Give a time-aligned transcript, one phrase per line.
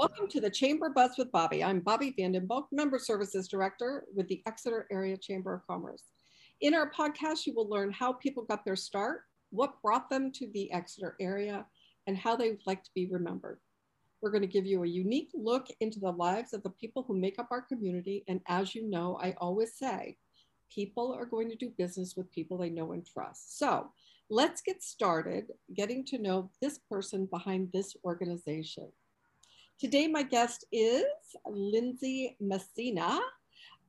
[0.00, 1.62] Welcome to the Chamber Buzz with Bobbi.
[1.62, 6.04] I'm Bobbi Vanden Bulk, Member Services Director with the Exeter Area Chamber of Commerce.
[6.62, 10.48] In our podcast, you will learn how people got their start, what brought them to
[10.54, 11.66] the Exeter area,
[12.06, 13.60] and how they would like to be remembered.
[14.22, 17.14] We're going to give you a unique look into the lives of the people who
[17.14, 18.24] make up our community.
[18.26, 20.16] And as you know, I always say,
[20.74, 23.58] people are going to do business with people they know and trust.
[23.58, 23.90] So
[24.30, 28.88] let's get started getting to know this person behind this organization.
[29.80, 31.04] Today, my guest is
[31.46, 33.18] Lindsey Messina,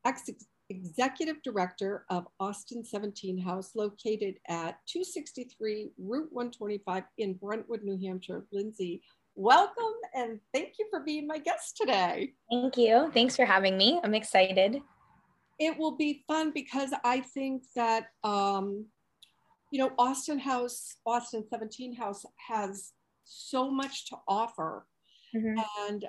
[0.06, 0.30] ex
[0.70, 8.46] Executive Director of Austin 17 House, located at 263 Route 125 in Brentwood, New Hampshire.
[8.54, 9.02] Lindsey,
[9.36, 12.36] welcome and thank you for being my guest today.
[12.50, 13.12] Thank you.
[13.14, 14.00] Thanks for having me.
[14.02, 14.78] I'm excited.
[15.60, 18.86] It will be fun because I think that, um,
[19.72, 22.94] you know, Austin House, Austin 17 House has
[23.26, 24.86] so much to offer
[25.36, 25.60] Mm-hmm.
[25.88, 26.06] And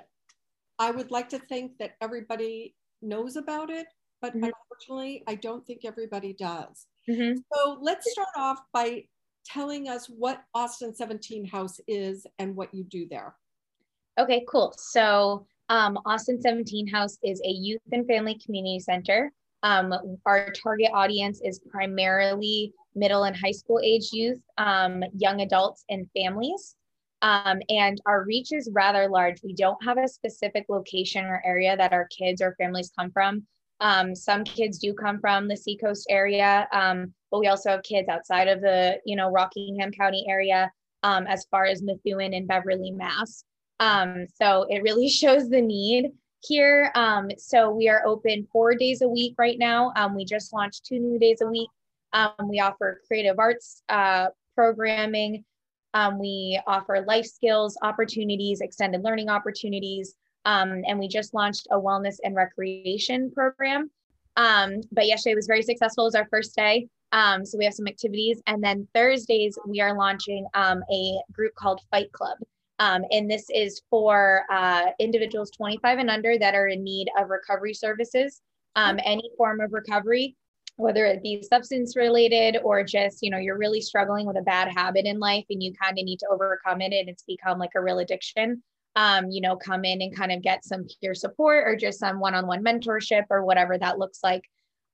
[0.79, 3.87] I would like to think that everybody knows about it,
[4.21, 4.45] but mm-hmm.
[4.45, 6.87] unfortunately, I don't think everybody does.
[7.09, 7.39] Mm-hmm.
[7.53, 9.05] So let's start off by
[9.45, 13.35] telling us what Austin 17 House is and what you do there.
[14.19, 14.73] Okay, cool.
[14.77, 19.31] So um, Austin 17 House is a youth and family community center.
[19.63, 19.93] Um,
[20.25, 26.07] our target audience is primarily middle and high school age youth, um, young adults, and
[26.15, 26.75] families.
[27.23, 29.41] Um, and our reach is rather large.
[29.43, 33.43] We don't have a specific location or area that our kids or families come from.
[33.79, 38.09] Um, some kids do come from the Seacoast area, um, but we also have kids
[38.09, 40.69] outside of the, you know, Rockingham County area,
[41.03, 43.45] um, as far as Methuen and Beverly, Mass.
[43.79, 46.91] Um, so it really shows the need here.
[46.93, 49.93] Um, so we are open four days a week right now.
[50.13, 51.69] we just launched two new days a week.
[52.49, 55.45] we offer creative arts uh, programming.
[55.93, 61.79] Um, we offer life skills opportunities, extended learning opportunities, um, and we just launched a
[61.79, 63.89] wellness and recreation program.
[64.35, 66.87] Um, but yesterday was very successful as our first day.
[67.11, 68.41] Um, so we have some activities.
[68.47, 72.37] And then Thursdays, we are launching um, a group called Fight Club.
[72.79, 77.29] Um, and this is for uh, individuals 25 and under that are in need of
[77.29, 78.41] recovery services,
[78.75, 80.35] any form of recovery
[80.75, 84.71] whether it be substance related or just you know you're really struggling with a bad
[84.75, 87.71] habit in life and you kind of need to overcome it and it's become like
[87.75, 88.61] a real addiction
[88.95, 92.19] um, you know come in and kind of get some peer support or just some
[92.19, 94.43] one-on-one mentorship or whatever that looks like.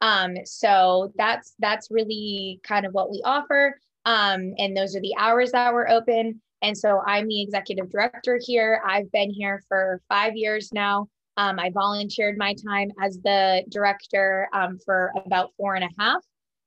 [0.01, 5.15] Um, so that's that's really kind of what we offer um, and those are the
[5.17, 6.41] hours that we're open.
[6.61, 8.81] And so i'm the executive director here.
[8.85, 11.07] I've been here for five years now
[11.39, 16.21] um, I volunteered my time as the director um, for about four and a half.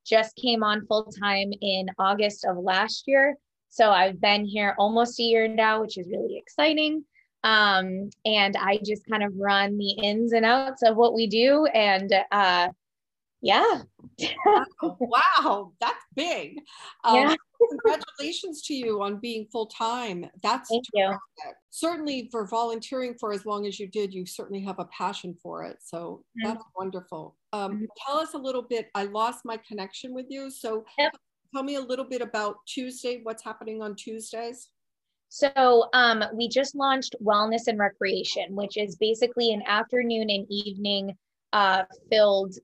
[0.07, 3.37] Just came on full time in August of last year.
[3.69, 7.05] So I've been here almost a year now, which is really exciting.
[7.45, 11.67] Um, and I just kind of run the ins and outs of what we do.
[11.67, 12.69] And uh,
[13.43, 13.83] yeah.
[14.47, 14.65] wow,
[15.01, 16.59] wow, that's big.
[17.05, 17.35] Um, yeah.
[17.71, 20.25] congratulations to you on being full time.
[20.43, 21.19] That's Thank terrific.
[21.45, 21.53] you.
[21.71, 24.15] certainly for volunteering for as long as you did.
[24.15, 26.49] You certainly have a passion for it, so mm-hmm.
[26.49, 27.37] that's wonderful.
[27.53, 27.85] Um, mm-hmm.
[28.07, 28.91] Tell us a little bit.
[28.95, 31.13] I lost my connection with you, so yep.
[31.53, 33.21] tell me a little bit about Tuesday.
[33.23, 34.69] What's happening on Tuesdays?
[35.29, 41.17] So um, we just launched Wellness and Recreation, which is basically an afternoon and evening
[41.55, 42.55] uh, filled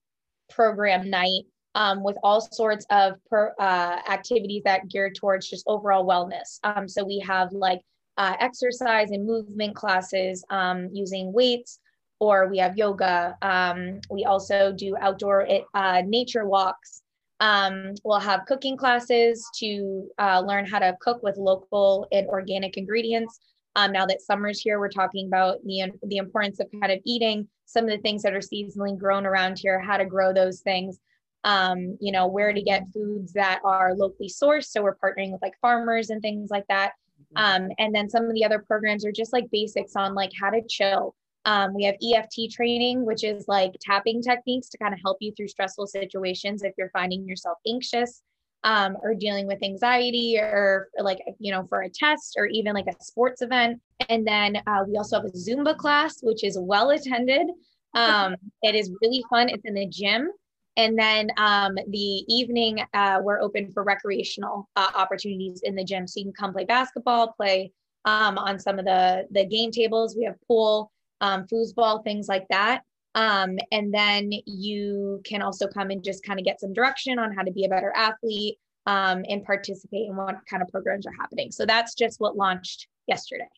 [0.49, 1.43] program night
[1.75, 6.59] um, with all sorts of uh, activities that geared towards just overall wellness.
[6.65, 7.81] Um, so we have like
[8.17, 11.79] uh, exercise and movement classes um, using weights,
[12.19, 13.37] or we have yoga.
[13.43, 17.03] Um, we also do outdoor uh, nature walks.
[17.41, 22.77] Um, we'll have cooking classes to uh, learn how to cook with local and organic
[22.77, 23.39] ingredients.
[23.77, 27.47] Um, now that summer's here, we're talking about the, the importance of kind of eating
[27.67, 30.99] some of the things that are seasonally grown around here, how to grow those things,
[31.45, 34.67] um, you know, where to get foods that are locally sourced.
[34.67, 36.93] So we're partnering with like farmers and things like that.
[37.37, 37.65] Mm-hmm.
[37.65, 40.51] Um, and then some of the other programs are just like basics on like how
[40.51, 41.15] to chill.
[41.45, 45.33] Um, we have EFT training, which is like tapping techniques to kind of help you
[45.33, 48.23] through stressful situations if you're finding yourself anxious
[48.65, 52.75] um, or dealing with anxiety or, or like, you know, for a test or even
[52.75, 53.81] like a sports event.
[54.09, 57.49] And then uh, we also have a Zumba class, which is well attended.
[57.95, 59.49] Um, it is really fun.
[59.49, 60.31] It's in the gym.
[60.77, 66.07] And then um, the evening, uh, we're open for recreational uh, opportunities in the gym.
[66.07, 67.73] So you can come play basketball, play
[68.05, 70.17] um, on some of the, the game tables.
[70.17, 72.83] We have pool, um, foosball, things like that.
[73.19, 77.35] Um, and then you can also come and just kind of get some direction on
[77.35, 81.13] how to be a better athlete um, and participate in what kind of programs are
[81.19, 81.51] happening.
[81.51, 83.49] So that's just what launched yesterday.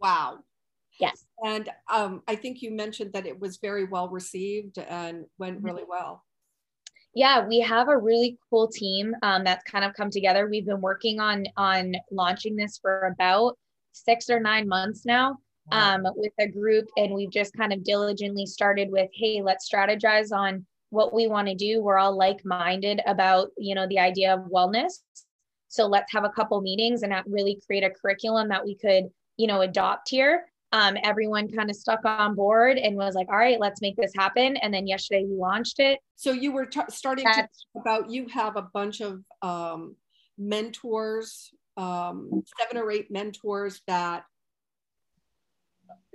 [0.00, 0.38] Wow.
[1.00, 1.24] Yes.
[1.44, 5.66] And um, I think you mentioned that it was very well received and went mm-hmm.
[5.66, 6.24] really well.
[7.12, 10.48] Yeah, we have a really cool team um, that's kind of come together.
[10.48, 13.58] We've been working on on launching this for about
[13.90, 15.38] six or nine months now
[15.72, 20.32] um, with a group, and we've just kind of diligently started with, hey, let's strategize
[20.32, 21.82] on what we want to do.
[21.82, 25.02] We're all like minded about you know the idea of wellness,
[25.68, 29.04] so let's have a couple meetings and really create a curriculum that we could
[29.36, 33.38] you know adopt here um, everyone kind of stuck on board and was like, all
[33.38, 34.56] right, let's make this happen.
[34.58, 35.98] And then yesterday we launched it.
[36.16, 39.96] So you were t- starting That's, to talk about, you have a bunch of um,
[40.36, 44.24] mentors, um, seven or eight mentors that,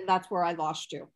[0.05, 1.07] that's where I lost you.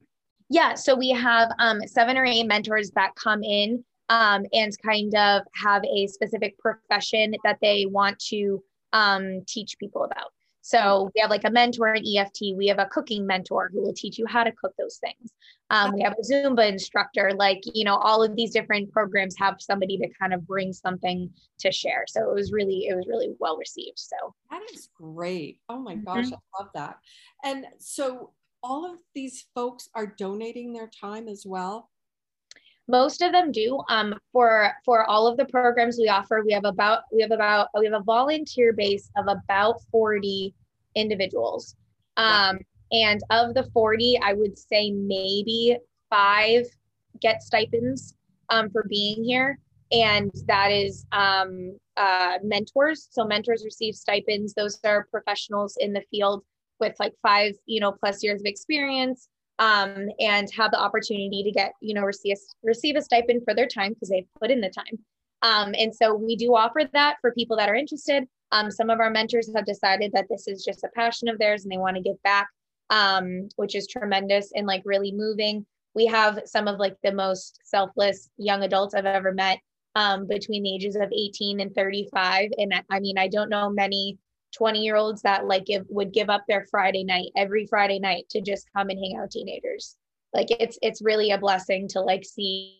[0.49, 0.75] Yeah.
[0.75, 5.43] So we have um, seven or eight mentors that come in um, and kind of
[5.55, 8.63] have a specific profession that they want to
[8.93, 10.31] um, teach people about.
[10.67, 12.57] So we have like a mentor in EFT.
[12.57, 15.31] We have a cooking mentor who will teach you how to cook those things.
[15.69, 17.31] Um, we have a Zumba instructor.
[17.33, 21.29] Like you know, all of these different programs have somebody to kind of bring something
[21.59, 22.03] to share.
[22.09, 23.97] So it was really, it was really well received.
[23.97, 24.17] So
[24.51, 25.61] that is great.
[25.69, 26.33] Oh my gosh, mm-hmm.
[26.33, 26.97] I love that.
[27.45, 28.31] And so
[28.63, 31.89] all of these folks are donating their time as well?
[32.87, 33.81] Most of them do.
[33.89, 37.67] Um, for for all of the programs we offer we have about we have about
[37.77, 40.53] we have a volunteer base of about 40
[40.95, 41.75] individuals.
[42.15, 42.59] Um,
[42.93, 45.77] and of the 40 i would say maybe
[46.09, 46.65] five
[47.19, 48.15] get stipends
[48.49, 49.59] um, for being here.
[49.91, 53.07] And that is um, uh, mentors.
[53.11, 54.53] So mentors receive stipends.
[54.53, 56.43] Those are professionals in the field
[56.79, 59.29] with like five you know plus years of experience
[59.59, 63.67] um, and have the opportunity to get, you know, receive, receive a stipend for their
[63.67, 64.99] time because they've put in the time.
[65.41, 68.25] Um, and so we do offer that for people that are interested.
[68.51, 71.63] Um, some of our mentors have decided that this is just a passion of theirs
[71.63, 72.47] and they want to give back,
[72.89, 75.65] um, which is tremendous and like really moving.
[75.93, 79.59] We have some of like the most selfless young adults I've ever met
[79.95, 82.51] um, between the ages of 18 and 35.
[82.57, 84.17] And I mean, I don't know many
[84.55, 88.25] 20 year olds that like give would give up their Friday night every Friday night
[88.29, 89.97] to just come and hang out teenagers.
[90.33, 92.79] Like it's it's really a blessing to like see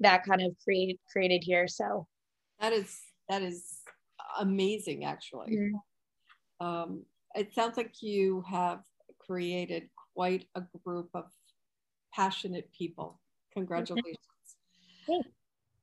[0.00, 1.68] that kind of created created here.
[1.68, 2.06] So
[2.60, 2.98] that is
[3.28, 3.80] that is
[4.38, 5.56] amazing actually.
[5.56, 6.66] Mm-hmm.
[6.66, 7.04] Um,
[7.34, 8.80] it sounds like you have
[9.18, 11.24] created quite a group of
[12.14, 13.20] passionate people.
[13.52, 14.16] Congratulations.
[15.08, 15.28] Mm-hmm.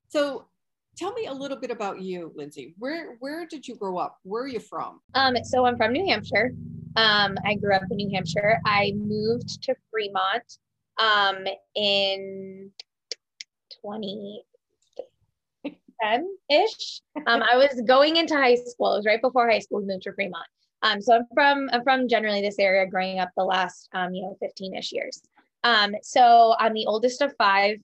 [0.09, 0.45] So
[0.95, 2.75] Tell me a little bit about you, Lindsey.
[2.77, 4.19] Where where did you grow up?
[4.23, 5.01] Where are you from?
[5.15, 6.53] Um, so I'm from New Hampshire.
[6.95, 8.59] Um, I grew up in New Hampshire.
[8.65, 10.59] I moved to Fremont
[10.99, 12.69] um, in
[13.81, 17.01] 2010 ish.
[17.25, 18.93] Um, I was going into high school.
[18.93, 19.79] It was right before high school.
[19.79, 20.45] We moved to Fremont.
[20.83, 24.21] Um, so I'm from I'm from generally this area, growing up the last um, you
[24.21, 25.23] know 15 ish years.
[25.63, 27.77] Um, so I'm the oldest of five.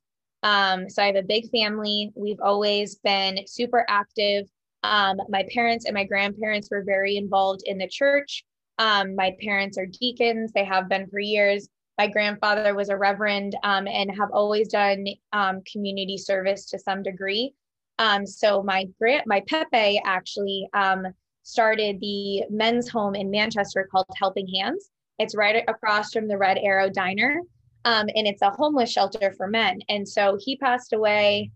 [0.43, 2.11] Um, so I have a big family.
[2.15, 4.47] We've always been super active.
[4.83, 8.45] Um, my parents and my grandparents were very involved in the church.
[8.77, 11.67] Um, my parents are deacons, they have been for years.
[11.97, 17.03] My grandfather was a reverend um, and have always done um, community service to some
[17.03, 17.53] degree.
[17.97, 20.69] Um, so my grand, my Pepe actually
[21.43, 24.89] started the men's home in Manchester called Helping Hands.
[25.17, 27.41] It's right across from the Red Arrow Diner
[27.85, 29.79] um, and it's a homeless shelter for men.
[29.89, 31.51] And so he passed away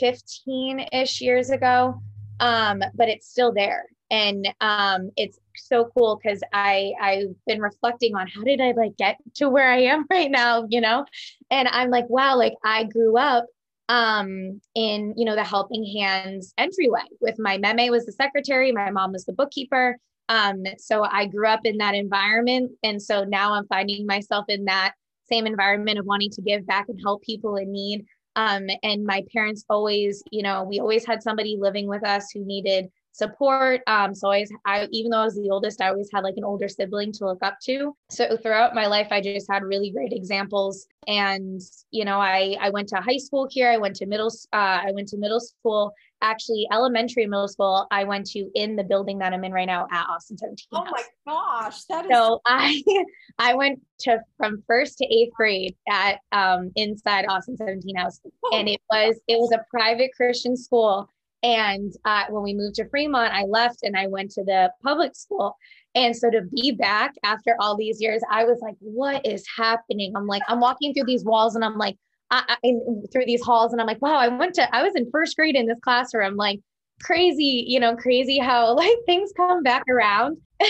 [0.00, 2.00] 15 ish years ago,
[2.40, 3.86] um, but it's still there.
[4.10, 8.96] And um, it's so cool because I I've been reflecting on how did I like
[8.96, 11.06] get to where I am right now, you know?
[11.50, 13.46] And I'm like, wow, like I grew up
[13.88, 18.90] um in you know the helping hands entryway with my meme was the secretary my
[18.92, 23.52] mom was the bookkeeper um so i grew up in that environment and so now
[23.54, 24.94] i'm finding myself in that
[25.32, 28.04] same environment of wanting to give back and help people in need.
[28.36, 32.44] Um, and my parents always, you know, we always had somebody living with us who
[32.44, 33.82] needed support.
[33.86, 36.44] Um, so I, I, even though I was the oldest, I always had like an
[36.44, 37.94] older sibling to look up to.
[38.10, 40.86] So throughout my life, I just had really great examples.
[41.06, 43.70] And you know, I I went to high school here.
[43.70, 44.32] I went to middle.
[44.52, 45.92] Uh, I went to middle school
[46.22, 49.66] actually elementary and middle school I went to in the building that I'm in right
[49.66, 50.66] now at Austin 17.
[50.72, 52.82] Oh my gosh, that is so I
[53.38, 58.56] I went to from first to eighth grade at um, inside Austin 17 House, oh
[58.56, 61.08] and it was it was a private Christian school.
[61.42, 65.16] And uh, when we moved to Fremont, I left and I went to the public
[65.16, 65.56] school.
[65.94, 70.12] And so to be back after all these years, I was like, what is happening?
[70.16, 71.96] I'm like, I'm walking through these walls and I'm like,
[72.30, 72.72] I, I,
[73.12, 75.56] through these halls and I'm like, wow, I went to, I was in first grade
[75.56, 76.36] in this classroom.
[76.36, 76.60] Like,
[77.02, 80.38] crazy, you know, crazy how like things come back around.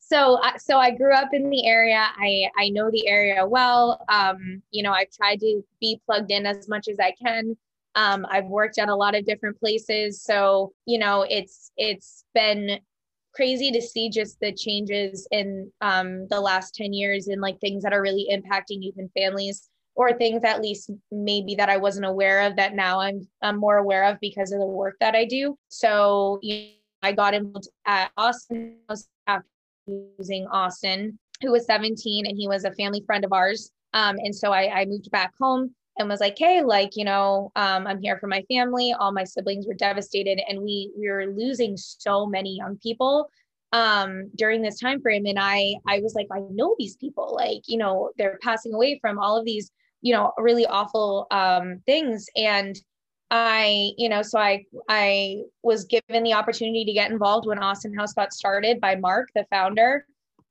[0.00, 2.06] so, so I grew up in the area.
[2.18, 4.04] I I know the area well.
[4.08, 7.56] Um, you know, I've tried to be plugged in as much as I can.
[7.96, 12.78] Um, I've worked at a lot of different places, so you know, it's it's been
[13.34, 17.82] crazy to see just the changes in um, the last 10 years and like things
[17.82, 22.06] that are really impacting youth and families or things at least maybe that I wasn't
[22.06, 25.24] aware of that now I'm, I'm more aware of because of the work that I
[25.24, 25.56] do.
[25.68, 26.68] So you know,
[27.02, 28.76] I got involved at Austin
[29.26, 29.46] after
[30.50, 33.70] Austin, who was 17 and he was a family friend of ours.
[33.92, 37.52] Um, and so I, I moved back home and was like, hey, like, you know,
[37.56, 38.92] um, I'm here for my family.
[38.98, 43.28] All my siblings were devastated and we we were losing so many young people
[43.72, 45.26] um during this time frame.
[45.26, 48.98] And I I was like, I know these people, like, you know, they're passing away
[49.00, 49.70] from all of these
[50.04, 52.76] you know really awful um, things and
[53.30, 57.92] i you know so i i was given the opportunity to get involved when austin
[57.94, 60.06] house got started by mark the founder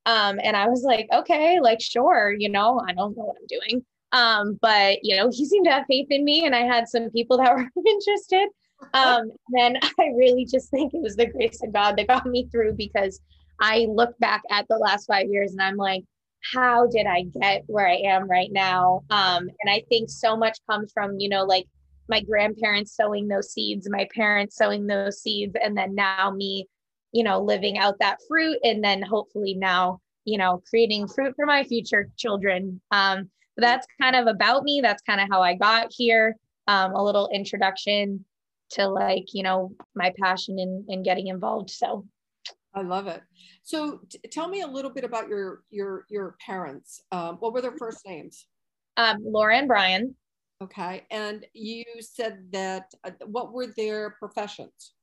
[0.08, 3.48] um, and i was like okay like sure you know i don't know what i'm
[3.48, 6.88] doing um, but you know he seemed to have faith in me and i had
[6.88, 8.48] some people that were interested
[8.94, 12.48] um, then i really just think it was the grace of god that got me
[12.52, 13.20] through because
[13.60, 16.04] i look back at the last five years and i'm like
[16.52, 19.04] how did I get where I am right now?
[19.10, 21.66] Um, and I think so much comes from, you know, like
[22.10, 26.68] my grandparents sowing those seeds, my parents sowing those seeds, and then now me,
[27.12, 28.58] you know, living out that fruit.
[28.64, 32.82] And then hopefully now, you know, creating fruit for my future children.
[32.92, 34.82] Um, that's kind of about me.
[34.82, 36.36] That's kind of how I got here.
[36.68, 38.26] Um, a little introduction
[38.72, 41.70] to like, you know, my passion in, in getting involved.
[41.70, 42.06] So
[42.74, 43.22] I love it.
[43.64, 47.02] So t- tell me a little bit about your your your parents.
[47.12, 48.48] Um, what were their first names?
[48.98, 50.16] Um, Laura and Brian.
[50.62, 52.92] Okay, and you said that.
[53.04, 54.94] Uh, what were their professions?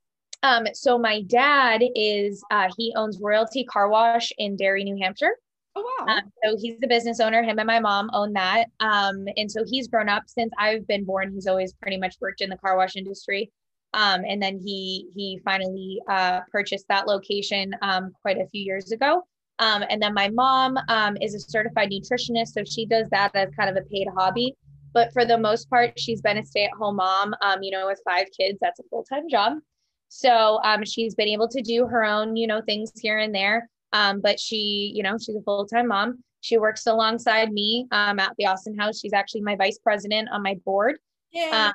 [0.42, 5.35] Um, so my dad is uh, he owns Royalty Car Wash in Derry, New Hampshire.
[5.76, 6.14] Oh wow!
[6.14, 7.42] Um, so he's the business owner.
[7.42, 8.66] Him and my mom own that.
[8.80, 11.32] Um, and so he's grown up since I've been born.
[11.32, 13.52] He's always pretty much worked in the car wash industry.
[13.92, 18.92] Um, and then he he finally uh, purchased that location um, quite a few years
[18.92, 19.24] ago.
[19.58, 23.50] Um, and then my mom um, is a certified nutritionist, so she does that as
[23.54, 24.54] kind of a paid hobby.
[24.92, 27.34] But for the most part, she's been a stay-at-home mom.
[27.42, 29.58] Um, you know, with five kids, that's a full-time job.
[30.08, 33.68] So um, she's been able to do her own, you know, things here and there.
[33.92, 36.23] But she, you know, she's a full-time mom.
[36.42, 38.99] She works alongside me at the Austin House.
[38.99, 40.97] She's actually my vice president on my board.
[41.32, 41.73] Yeah.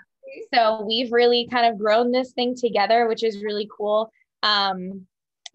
[0.53, 4.11] So we've really kind of grown this thing together, which is really cool
[4.43, 5.05] um,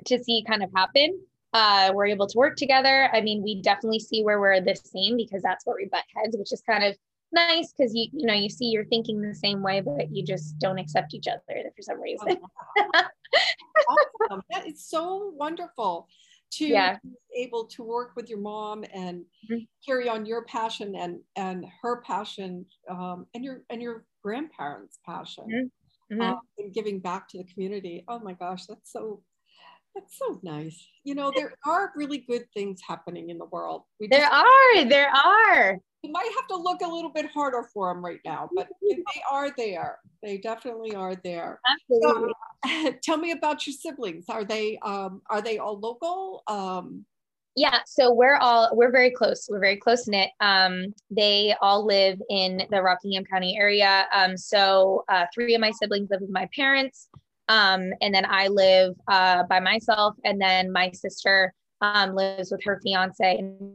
[0.07, 1.19] to see kind of happen.
[1.53, 3.11] Uh, we're able to work together.
[3.13, 6.37] I mean, we definitely see where we're the same because that's where we butt heads,
[6.37, 6.97] which is kind of
[7.33, 10.59] nice because you you know you see you're thinking the same way, but you just
[10.59, 12.39] don't accept each other for some reason.
[14.29, 14.43] awesome.
[14.51, 16.07] That is so wonderful
[16.53, 16.99] to yeah.
[17.03, 19.59] be able to work with your mom and mm-hmm.
[19.87, 25.71] carry on your passion and and her passion um, and your and your grandparents' passion
[26.13, 26.21] mm-hmm.
[26.21, 28.05] um, and giving back to the community.
[28.09, 29.23] Oh my gosh, that's so
[29.95, 30.87] that's so nice.
[31.05, 33.83] You know, there are really good things happening in the world.
[33.99, 35.79] We there just, are, there are.
[36.03, 39.03] We might have to look a little bit harder for them right now, but they
[39.31, 39.99] are there.
[40.23, 41.61] They definitely are there.
[41.69, 42.33] Absolutely.
[42.65, 44.27] So, tell me about your siblings.
[44.29, 46.43] Are they um, are they all local?
[46.47, 47.05] Um,
[47.57, 49.49] yeah, so we're all we're very close.
[49.51, 50.31] We're very close knit.
[50.41, 54.07] Um, they all live in the Rockingham County area.
[54.15, 57.09] Um, so uh, three of my siblings live with my parents,
[57.51, 60.15] um, and then I live uh, by myself.
[60.25, 63.75] And then my sister um, lives with her fiance in.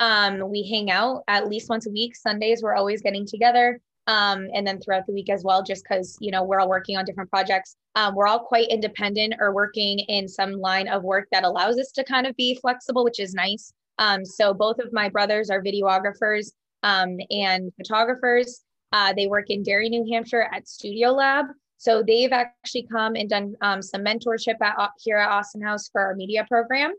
[0.00, 2.16] Um, we hang out at least once a week.
[2.16, 6.16] Sundays we're always getting together um, and then throughout the week as well, just because,
[6.20, 7.76] you know, we're all working on different projects.
[7.94, 11.92] Um, we're all quite independent or working in some line of work that allows us
[11.92, 13.72] to kind of be flexible, which is nice.
[13.98, 16.50] Um, so both of my brothers are videographers
[16.82, 18.64] um, and photographers.
[18.92, 21.46] Uh, they work in Derry, New Hampshire at Studio Lab.
[21.78, 26.00] So they've actually come and done um, some mentorship at, here at Austin House for
[26.00, 26.92] our media program.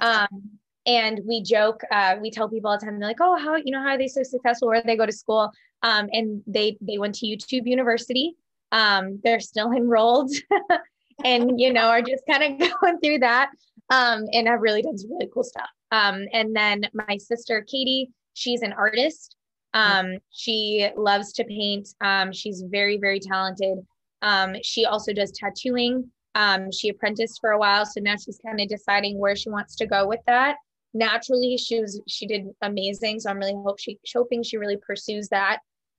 [0.00, 0.28] Um,
[0.86, 3.72] and we joke, uh, we tell people all the time, they're like, oh, how, you
[3.72, 4.68] know, how are they so successful?
[4.68, 5.50] Where they go to school?
[5.82, 8.36] Um, and they, they went to YouTube University.
[8.72, 10.32] Um, they're still enrolled
[11.24, 13.50] and, you know, are just kind of going through that.
[13.90, 15.68] Um, and have really done some really cool stuff.
[15.90, 19.34] Um, and then my sister, Katie, she's an artist.
[19.74, 21.88] Um, she loves to paint.
[22.00, 23.78] Um, she's very, very talented.
[24.22, 26.10] Um, she also does tattooing.
[26.34, 29.74] Um, she apprenticed for a while, so now she's kind of deciding where she wants
[29.76, 30.56] to go with that
[30.92, 35.28] naturally she was she did amazing so i'm really hope she hoping she really pursues
[35.28, 35.58] that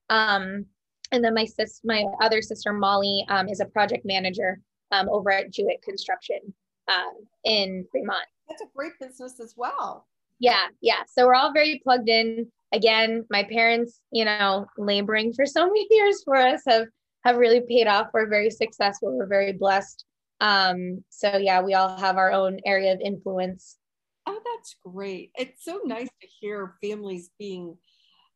[0.09, 0.65] um
[1.13, 4.59] and then my sis my other sister molly um, is a project manager
[4.91, 6.39] um, over at Jewett Construction
[6.87, 7.11] uh,
[7.43, 8.25] in Fremont.
[8.47, 10.07] That's a great business as well.
[10.39, 11.03] Yeah, yeah.
[11.07, 12.47] So we're all very plugged in.
[12.73, 16.87] Again, my parents, you know, laboring for so many years for us have
[17.23, 18.07] have really paid off.
[18.13, 19.17] We're very successful.
[19.17, 20.05] We're very blessed.
[20.39, 23.77] Um, so yeah, we all have our own area of influence.
[24.25, 25.31] Oh, that's great.
[25.35, 27.77] It's so nice to hear families being,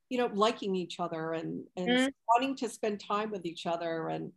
[0.10, 2.08] you know, liking each other and and mm-hmm.
[2.28, 4.32] wanting to spend time with each other and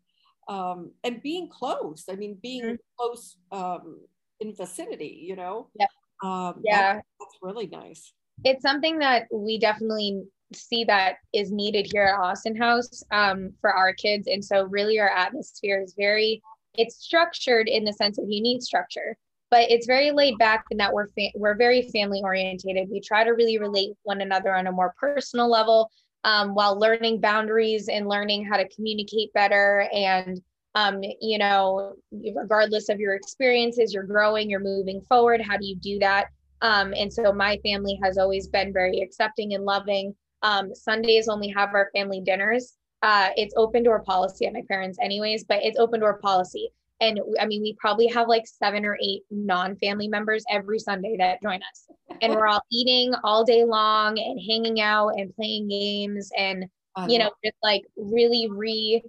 [0.48, 2.04] um, and being close.
[2.10, 2.74] I mean, being mm-hmm.
[2.98, 4.00] close um,
[4.40, 5.24] in vicinity.
[5.28, 5.68] You know.
[5.78, 5.88] Yep.
[6.24, 8.12] Um, yeah, that, that's really nice.
[8.44, 13.72] It's something that we definitely see that is needed here at Austin House um, for
[13.72, 16.42] our kids, and so really our atmosphere is very.
[16.74, 19.16] It's structured in the sense of you need structure,
[19.50, 22.88] but it's very laid back in that we're fa- we're very family orientated.
[22.90, 25.90] We try to really relate one another on a more personal level
[26.24, 30.40] um, while learning boundaries and learning how to communicate better and
[30.74, 31.94] um, you know
[32.34, 36.26] regardless of your experiences you're growing you're moving forward how do you do that
[36.60, 41.48] um, and so my family has always been very accepting and loving um, sundays only
[41.48, 45.78] have our family dinners uh, it's open door policy at my parents anyways but it's
[45.78, 50.08] open door policy and I mean, we probably have like seven or eight non family
[50.08, 51.86] members every Sunday that join us.
[52.20, 56.64] And we're all eating all day long and hanging out and playing games and,
[57.06, 59.02] you know, just like really re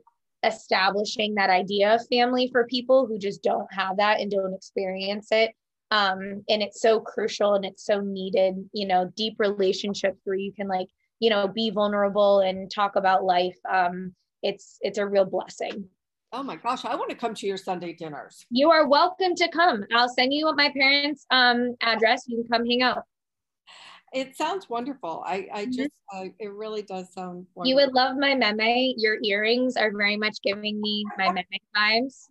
[0.44, 5.30] establishing that idea of family for people who just don't have that and don't experience
[5.32, 5.52] it.
[5.90, 10.54] Um, and it's so crucial and it's so needed, you know, deep relationships where you
[10.54, 10.88] can like,
[11.20, 13.58] you know, be vulnerable and talk about life.
[13.72, 15.86] Um, it's it's a real blessing.
[16.32, 18.46] Oh my gosh, I want to come to your Sunday dinners.
[18.52, 19.84] You are welcome to come.
[19.94, 22.24] I'll send you my parents' um, address.
[22.28, 23.04] You can come hang out.
[24.14, 25.24] It sounds wonderful.
[25.26, 25.72] I, I mm-hmm.
[25.72, 27.66] just, uh, it really does sound wonderful.
[27.66, 28.94] You would love my meme.
[28.98, 31.46] Your earrings are very much giving me my meme
[31.76, 32.26] vibes.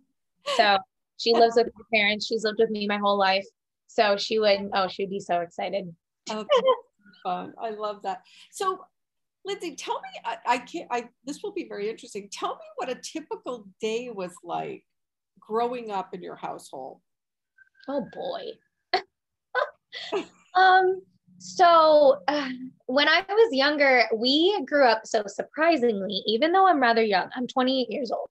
[0.57, 0.77] So
[1.17, 2.25] she lives with my parents.
[2.25, 3.45] She's lived with me my whole life.
[3.87, 5.93] So she would, oh, she'd be so excited.
[6.29, 6.47] Okay.
[7.23, 7.53] Fun.
[7.61, 8.21] I love that.
[8.51, 8.79] So
[9.45, 12.29] Lindsey, tell me, I, I can't, I, this will be very interesting.
[12.31, 14.85] Tell me what a typical day was like
[15.39, 16.99] growing up in your household.
[17.87, 19.03] Oh boy.
[20.55, 21.01] um,
[21.39, 22.49] so uh,
[22.87, 27.47] when I was younger, we grew up so surprisingly, even though I'm rather young, I'm
[27.47, 28.29] 28 years old.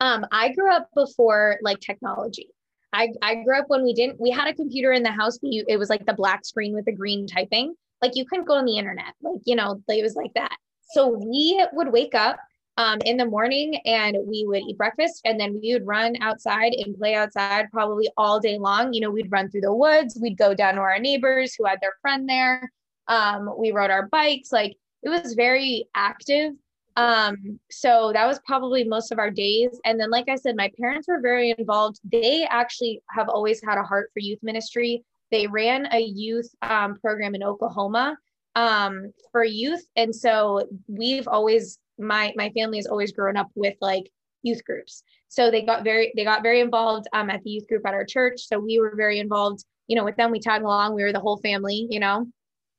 [0.00, 2.48] Um, I grew up before like technology.
[2.92, 5.52] I, I grew up when we didn't, we had a computer in the house, but
[5.52, 8.54] you, it was like the black screen with the green typing like you couldn't go
[8.54, 10.56] on the internet like you know it was like that.
[10.92, 12.38] So we would wake up
[12.76, 16.72] um, in the morning and we would eat breakfast and then we would run outside
[16.74, 18.92] and play outside probably all day long.
[18.92, 21.80] You know we'd run through the woods we'd go down to our neighbors who had
[21.80, 22.70] their friend there.
[23.08, 26.52] Um, we rode our bikes like it was very active.
[26.96, 29.78] Um, so that was probably most of our days.
[29.84, 32.00] And then like i said my parents were very involved.
[32.10, 36.96] They actually have always had a heart for youth ministry they ran a youth um,
[36.96, 38.16] program in Oklahoma
[38.54, 43.74] um, for youth, and so we've always my my family has always grown up with
[43.80, 44.10] like
[44.42, 45.02] youth groups.
[45.28, 48.04] So they got very they got very involved um, at the youth group at our
[48.04, 48.46] church.
[48.46, 50.30] So we were very involved, you know, with them.
[50.30, 50.94] We tagged along.
[50.94, 52.26] We were the whole family, you know.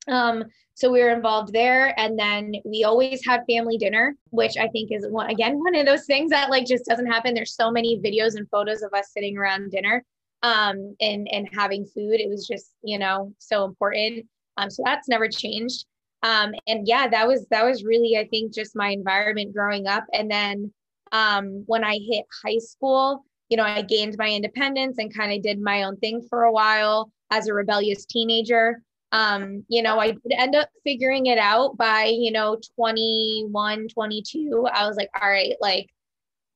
[0.08, 4.68] Um, so we were involved there, and then we always had family dinner, which I
[4.70, 7.34] think is one again one of those things that like just doesn't happen.
[7.34, 10.04] There's so many videos and photos of us sitting around dinner
[10.44, 12.20] um, and and having food.
[12.20, 14.26] It was just you know so important.
[14.58, 15.86] Um, so that's never changed.
[16.24, 20.06] Um, and yeah, that was that was really I think just my environment growing up.
[20.14, 20.74] And then
[21.12, 25.42] um, when I hit high school, you know, I gained my independence and kind of
[25.42, 28.82] did my own thing for a while as a rebellious teenager.
[29.14, 34.68] Um, you know, I did end up figuring it out by, you know, 21, 22.
[34.72, 35.88] I was like, all right, like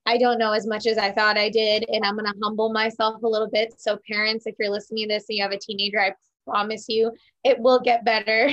[0.06, 1.86] I don't know as much as I thought I did.
[1.90, 3.74] And I'm going to humble myself a little bit.
[3.80, 6.14] So, parents, if you're listening to this and you have a teenager, I
[6.46, 7.12] promise you
[7.44, 8.50] it will get better.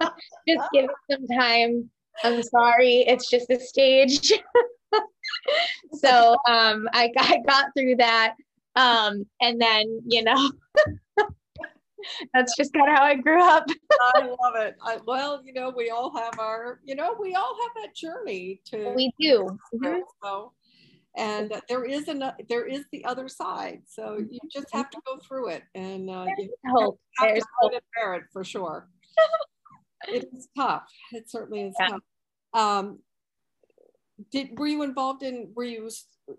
[0.48, 1.90] just give it some time.
[2.24, 4.32] I'm sorry, it's just a stage.
[5.92, 8.34] so, um, I, I got through that.
[8.74, 10.50] Um, and then, you know,
[12.34, 13.66] that's just kind of how I grew up.
[14.14, 14.76] I love it.
[14.82, 18.60] I, well, you know, we all have our, you know, we all have that journey
[18.66, 18.92] to.
[18.94, 19.58] We do.
[19.74, 20.00] Mm-hmm.
[20.22, 20.52] So
[21.16, 25.18] and there is an there is the other side so you just have to go
[25.18, 27.00] through it and uh, you hope.
[27.18, 28.88] have There's to bear it for sure
[30.08, 31.88] it is tough it certainly is yeah.
[31.88, 32.00] tough
[32.54, 32.98] um,
[34.30, 35.90] did were you involved in were you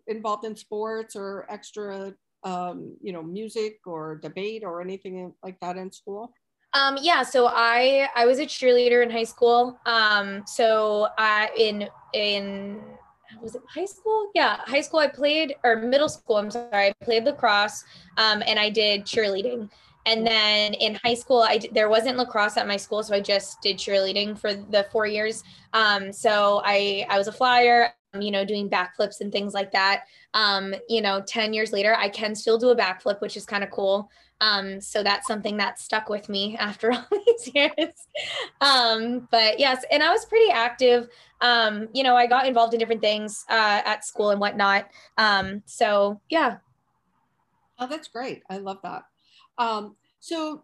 [0.07, 2.13] involved in sports or extra
[2.43, 6.31] um, you know music or debate or anything like that in school
[6.73, 9.79] um, yeah, so I I was a cheerleader in high school.
[9.85, 12.81] Um, so I in in
[13.41, 14.31] was it high school?
[14.33, 14.99] Yeah, high school.
[14.99, 16.37] I played or middle school.
[16.37, 16.87] I'm sorry.
[16.87, 17.83] I played lacrosse,
[18.17, 19.69] um, and I did cheerleading.
[20.05, 23.61] And then in high school, I there wasn't lacrosse at my school, so I just
[23.61, 25.43] did cheerleading for the four years.
[25.73, 29.71] Um, so I I was a flyer, um, you know, doing backflips and things like
[29.73, 30.05] that.
[30.33, 33.63] Um, you know, ten years later, I can still do a backflip, which is kind
[33.63, 34.09] of cool.
[34.39, 38.08] Um, so that's something that stuck with me after all these years.
[38.62, 41.10] Um, but yes, and I was pretty active.
[41.41, 44.89] Um, you know, I got involved in different things uh, at school and whatnot.
[45.17, 46.58] Um, so yeah.
[47.80, 48.43] Oh, that's great.
[48.50, 49.04] I love that.
[49.58, 50.63] Um, so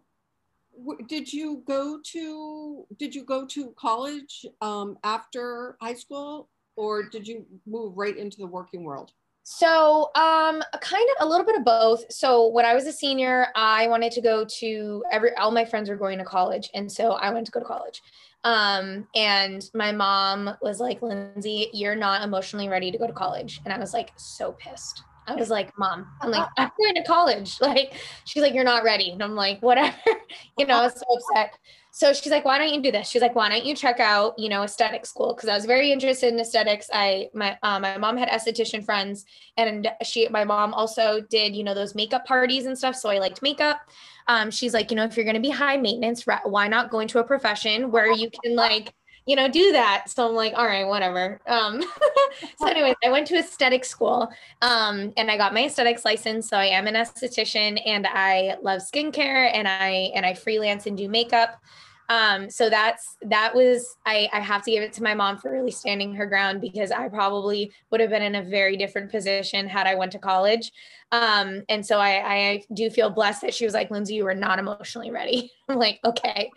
[1.06, 7.26] did you go to did you go to college um, after high school or did
[7.26, 9.12] you move right into the working world?
[9.46, 12.10] So, um, kind of a little bit of both.
[12.10, 15.90] So, when I was a senior, I wanted to go to every all my friends
[15.90, 18.02] were going to college, and so I went to go to college.
[18.44, 23.60] Um, and my mom was like, "Lindsey, you're not emotionally ready to go to college,"
[23.64, 25.02] and I was like, so pissed.
[25.26, 27.58] I was like, Mom, I'm like, I'm going to college.
[27.64, 29.10] Like, she's like, You're not ready.
[29.10, 29.96] And I'm like, Whatever.
[30.58, 31.58] you know, I was so upset.
[31.90, 33.08] So she's like, Why don't you do this?
[33.08, 35.34] She's like, Why don't you check out, you know, aesthetic school?
[35.34, 36.90] Because I was very interested in aesthetics.
[36.92, 39.24] I my um, my mom had esthetician friends,
[39.56, 42.96] and she my mom also did, you know, those makeup parties and stuff.
[42.96, 43.80] So I liked makeup.
[44.26, 47.00] Um, she's like, you know, if you're going to be high maintenance, why not go
[47.00, 48.94] into a profession where you can like
[49.26, 50.04] you know, do that.
[50.08, 51.40] So I'm like, all right, whatever.
[51.46, 51.82] Um,
[52.58, 54.28] so anyways, I went to aesthetic school
[54.60, 56.48] um, and I got my aesthetics license.
[56.48, 60.96] So I am an esthetician and I love skincare and I, and I freelance and
[60.96, 61.62] do makeup.
[62.08, 65.50] Um, so that's, that was, I, I have to give it to my mom for
[65.50, 69.68] really standing her ground because I probably would have been in a very different position
[69.68, 70.70] had I went to college.
[71.12, 74.34] Um, and so I, I do feel blessed that she was like, Lindsey, you were
[74.34, 75.52] not emotionally ready.
[75.68, 76.50] I'm like, okay.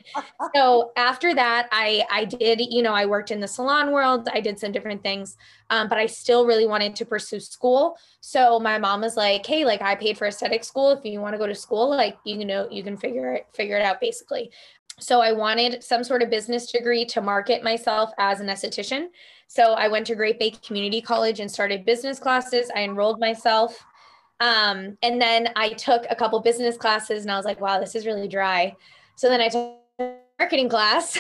[0.55, 4.27] so after that, I, I did, you know, I worked in the salon world.
[4.33, 5.38] I did some different things,
[5.69, 7.97] um, but I still really wanted to pursue school.
[8.19, 10.91] So my mom was like, Hey, like I paid for aesthetic school.
[10.91, 13.77] If you want to go to school, like, you know, you can figure it, figure
[13.77, 14.51] it out basically.
[14.99, 19.07] So I wanted some sort of business degree to market myself as an esthetician.
[19.47, 22.71] So I went to Great Bay Community College and started business classes.
[22.75, 23.86] I enrolled myself.
[24.39, 27.93] Um, and then I took a couple business classes and I was like, wow, this
[27.93, 28.75] is really dry.
[29.15, 31.19] So then I took a marketing class.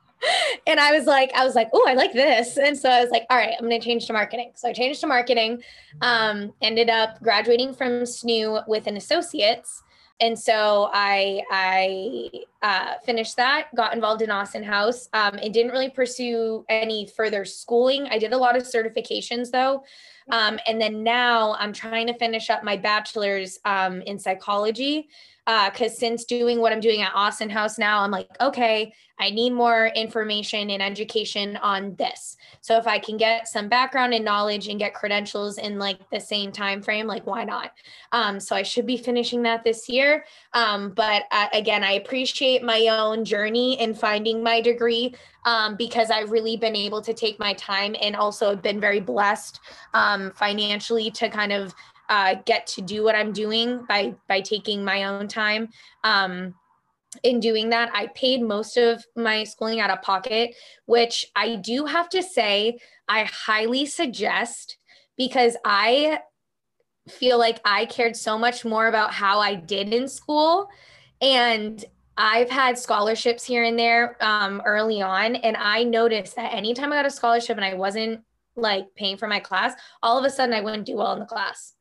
[0.66, 2.56] and I was like, I was like, oh, I like this.
[2.56, 4.50] And so I was like, all right, I'm going to change to marketing.
[4.56, 5.62] So I changed to marketing,
[6.00, 9.83] um, ended up graduating from SNU with an associate's.
[10.20, 12.30] And so I I
[12.62, 17.44] uh, finished that, got involved in Austin House, um, and didn't really pursue any further
[17.44, 18.06] schooling.
[18.10, 19.84] I did a lot of certifications though.
[20.30, 25.08] Um, and then now I'm trying to finish up my bachelor's um, in psychology
[25.46, 29.30] because uh, since doing what I'm doing at Austin House now, I'm like, okay, I
[29.30, 32.36] need more information and education on this.
[32.62, 36.18] So if I can get some background and knowledge and get credentials in like the
[36.18, 37.72] same time frame, like why not?
[38.10, 40.24] Um, so I should be finishing that this year.
[40.54, 46.10] Um, but uh, again, I appreciate my own journey in finding my degree um, because
[46.10, 49.60] I've really been able to take my time and also been very blessed
[49.92, 51.74] um, financially to kind of
[52.14, 55.70] uh, get to do what I'm doing by by taking my own time.
[56.04, 56.54] Um,
[57.24, 60.54] in doing that, I paid most of my schooling out of pocket,
[60.86, 64.78] which I do have to say I highly suggest
[65.16, 66.20] because I
[67.08, 70.68] feel like I cared so much more about how I did in school.
[71.20, 71.84] And
[72.16, 75.34] I've had scholarships here and there um, early on.
[75.34, 78.20] And I noticed that anytime I got a scholarship and I wasn't
[78.54, 81.26] like paying for my class, all of a sudden I wouldn't do well in the
[81.26, 81.74] class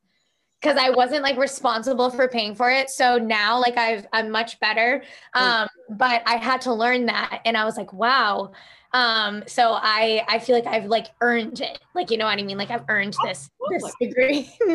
[0.63, 2.89] because I wasn't like responsible for paying for it.
[2.89, 5.03] So now like I've I'm much better.
[5.33, 8.53] Um, but I had to learn that and I was like, wow.
[8.93, 11.79] Um, so I I feel like I've like earned it.
[11.93, 12.57] Like you know what I mean?
[12.57, 14.49] Like I've earned this this degree.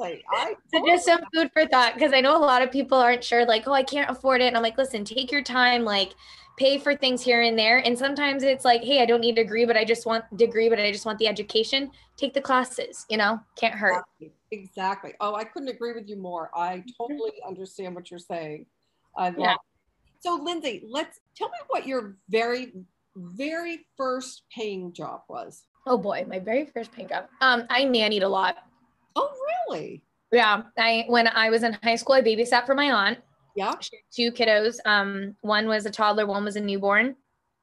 [0.00, 3.44] so just some food for thought because I know a lot of people aren't sure,
[3.44, 4.46] like, oh, I can't afford it.
[4.46, 6.14] And I'm like, listen, take your time, like
[6.56, 7.78] pay for things here and there.
[7.78, 10.68] And sometimes it's like, hey, I don't need a degree, but I just want degree,
[10.68, 11.92] but I just want the education.
[12.16, 14.04] Take the classes, you know, can't hurt.
[14.20, 14.37] Exactly.
[14.50, 15.14] Exactly.
[15.20, 16.50] Oh, I couldn't agree with you more.
[16.54, 16.90] I mm-hmm.
[16.98, 18.66] totally understand what you're saying.
[19.16, 19.52] I love yeah.
[19.54, 19.58] It.
[20.20, 22.72] So Lindsey, let's tell me what your very,
[23.16, 25.64] very first paying job was.
[25.86, 27.26] Oh boy, my very first paying job.
[27.40, 28.56] Um, I nannied a lot.
[29.16, 29.30] Oh,
[29.68, 30.02] really?
[30.32, 30.62] Yeah.
[30.76, 33.18] I when I was in high school, I babysat for my aunt.
[33.56, 33.74] Yeah.
[34.14, 34.76] two kiddos.
[34.84, 37.16] Um, one was a toddler, one was a newborn.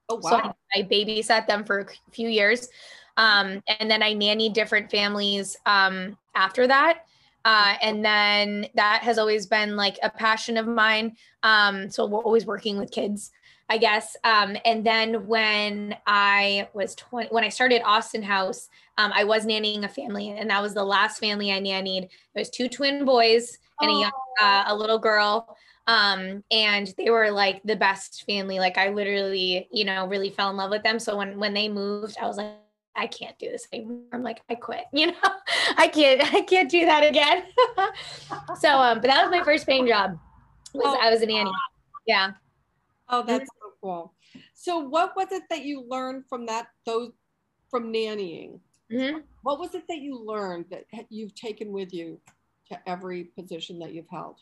[0.08, 0.30] Oh wow.
[0.30, 2.68] So I, I babysat them for a few years.
[3.16, 7.04] Um, and then I nannied different families um, after that.
[7.44, 11.16] Uh, and then that has always been like a passion of mine.
[11.42, 13.30] Um, so we're always working with kids.
[13.68, 14.16] I guess.
[14.22, 19.44] Um, and then when I was 20, when I started Austin House, um, I was
[19.44, 22.04] nannying a family, and that was the last family I nannied.
[22.04, 25.56] It was two twin boys and a young, uh, a little girl.
[25.88, 28.58] Um, and they were like the best family.
[28.58, 30.98] Like I literally, you know, really fell in love with them.
[30.98, 32.52] So when when they moved, I was like,
[32.96, 34.00] I can't do this anymore.
[34.12, 34.84] I'm like, I quit.
[34.92, 35.30] You know,
[35.76, 37.44] I can't, I can't do that again.
[38.58, 40.18] so, um, but that was my first paying job.
[40.72, 41.50] Was oh, I was a nanny.
[42.06, 42.32] Yeah.
[43.08, 44.14] Oh, that's so cool.
[44.54, 46.68] So, what was it that you learned from that?
[46.84, 47.12] Those
[47.70, 48.60] from nannying.
[48.92, 49.18] Mm-hmm.
[49.42, 52.20] What was it that you learned that you've taken with you
[52.70, 54.38] to every position that you've held?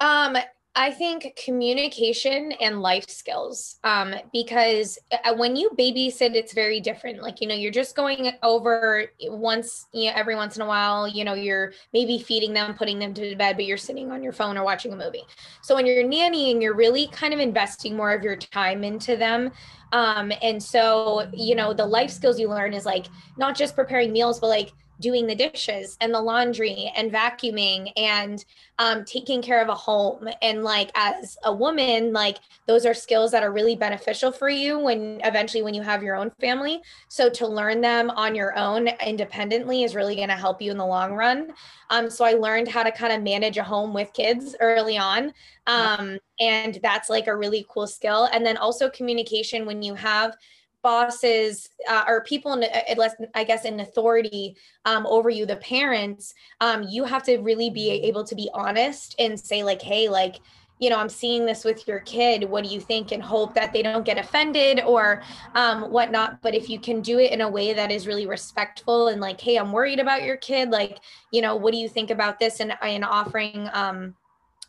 [0.00, 0.36] Um,
[0.76, 7.22] I think communication and life skills, um, because uh, when you babysit, it's very different.
[7.22, 11.08] Like, you know, you're just going over once, you know, every once in a while,
[11.08, 14.32] you know, you're maybe feeding them, putting them to bed, but you're sitting on your
[14.32, 15.24] phone or watching a movie.
[15.60, 19.50] So when you're nannying, you're really kind of investing more of your time into them.
[19.92, 23.06] Um, and so, you know, the life skills you learn is like
[23.36, 28.44] not just preparing meals, but like doing the dishes and the laundry and vacuuming and
[28.78, 30.28] um, taking care of a home.
[30.42, 34.78] And like as a woman like those are skills that are really beneficial for you
[34.78, 36.82] when eventually when you have your own family.
[37.08, 40.76] So to learn them on your own independently is really going to help you in
[40.76, 41.52] the long run.
[41.90, 45.32] Um, so i learned how to kind of manage a home with kids early on.
[45.66, 48.28] Um, and that's like a really cool skill.
[48.32, 50.36] And then also communication when you have
[50.82, 52.60] bosses uh, or people in
[52.96, 57.70] less i guess in authority um, over you the parents um, you have to really
[57.70, 60.40] be able to be honest and say like hey like
[60.78, 62.44] you know i'm seeing this with your kid.
[62.44, 63.12] What do you think?
[63.12, 65.22] and hope that they don't get offended or
[65.54, 66.40] um, whatnot.
[66.42, 69.40] But if you can do it in a way that is really respectful and like
[69.40, 70.70] hey i'm worried about your kid.
[70.70, 72.60] Like you know what do you think about this?
[72.60, 74.14] and, and offering um,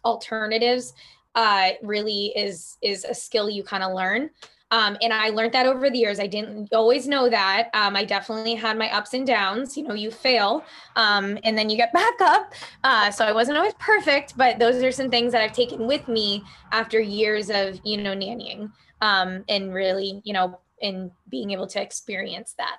[0.04, 0.93] alternatives
[1.36, 4.30] uh, really is is a skill you kind of learn
[4.72, 6.20] um, and I learned that over the years.
[6.20, 7.70] I didn't always know that.
[7.74, 9.76] Um, I definitely had my ups and downs.
[9.76, 10.64] You know, you fail
[10.96, 12.54] um, and then you get back up.
[12.84, 16.08] Uh, so I wasn't always perfect, but those are some things that I've taken with
[16.08, 21.68] me after years of, you know, nannying um, and really, you know, in being able
[21.68, 22.78] to experience that.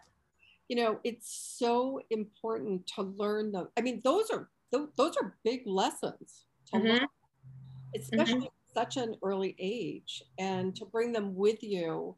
[0.69, 3.69] You know, it's so important to learn them.
[3.77, 6.87] I mean, those are those are big lessons to mm-hmm.
[6.87, 7.07] learn,
[7.95, 12.15] especially mm-hmm such an early age and to bring them with you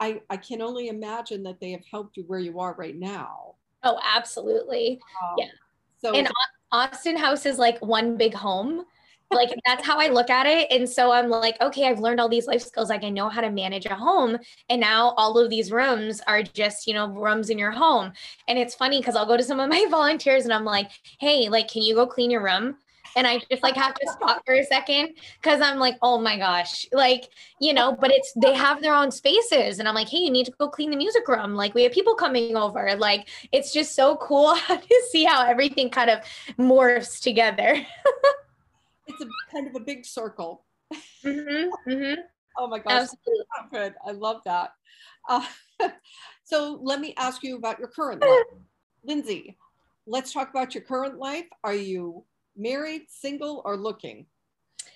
[0.00, 3.54] I, I can only imagine that they have helped you where you are right now
[3.84, 5.46] oh absolutely um, yeah
[6.00, 6.28] so and
[6.72, 8.84] austin house is like one big home
[9.30, 10.68] like that's how I look at it.
[10.70, 12.88] And so I'm like, okay, I've learned all these life skills.
[12.88, 14.38] Like I know how to manage a home.
[14.70, 18.12] And now all of these rooms are just, you know, rooms in your home.
[18.46, 20.90] And it's funny because I'll go to some of my volunteers and I'm like,
[21.20, 22.76] hey, like, can you go clean your room?
[23.16, 26.36] And I just like have to stop for a second because I'm like, oh my
[26.36, 29.78] gosh, like, you know, but it's they have their own spaces.
[29.78, 31.54] And I'm like, hey, you need to go clean the music room.
[31.54, 32.94] Like, we have people coming over.
[32.96, 36.20] Like, it's just so cool to see how everything kind of
[36.58, 37.74] morphs together.
[39.06, 40.64] it's a kind of a big circle.
[41.24, 42.20] Mm-hmm, mm-hmm.
[42.58, 43.44] Oh my gosh, Absolutely.
[43.70, 43.94] good.
[44.04, 44.72] I love that.
[45.28, 45.44] Uh,
[46.44, 48.58] so let me ask you about your current life.
[49.04, 49.56] Lindsey,
[50.06, 51.46] let's talk about your current life.
[51.62, 52.24] Are you
[52.58, 54.26] married, single, or looking?